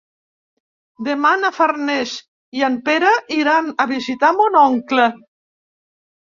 Demà 1.07 1.33
na 1.41 1.51
Farners 1.57 2.15
i 2.61 2.65
en 2.69 2.79
Pere 2.89 3.13
iran 3.37 3.71
a 3.85 3.89
visitar 3.95 4.35
mon 4.43 4.61
oncle. 4.67 5.09